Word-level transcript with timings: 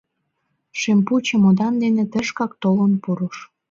Шем 0.79 0.99
пу 1.05 1.13
чемодан 1.25 1.73
дене 1.83 2.03
тышкак 2.11 2.51
толын 2.61 2.93
пурыш. 3.03 3.37